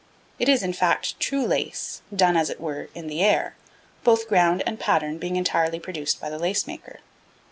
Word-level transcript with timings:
It 0.39 0.49
is, 0.49 0.63
in 0.63 0.73
fact, 0.73 1.19
true 1.19 1.45
lace, 1.45 2.01
done, 2.11 2.35
as 2.35 2.49
it 2.49 2.59
were, 2.59 2.89
'in 2.95 3.05
the 3.05 3.21
air,' 3.21 3.55
both 4.03 4.27
ground 4.27 4.63
and 4.65 4.79
pattern 4.79 5.19
being 5.19 5.35
entirely 5.35 5.79
produced 5.79 6.19
by 6.19 6.31
the 6.31 6.39
lace 6.39 6.65
maker. 6.65 7.01